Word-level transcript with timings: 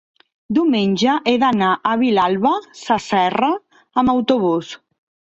diumenge 0.57 1.11
he 1.31 1.33
d'anar 1.43 1.67
a 1.89 1.91
Vilalba 2.03 2.53
Sasserra 2.79 3.51
amb 4.03 4.13
autobús. 4.15 4.73